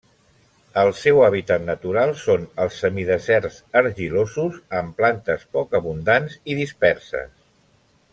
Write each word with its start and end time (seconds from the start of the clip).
El 0.83 0.87
seu 0.99 1.19
hàbitat 1.25 1.65
natural 1.65 2.13
són 2.21 2.47
els 2.65 2.79
semideserts 2.85 3.59
argilosos 3.83 4.57
amb 4.81 4.97
plantes 5.03 5.45
poc 5.59 5.77
abundants 5.81 6.39
i 6.55 6.57
disperses. 6.63 7.31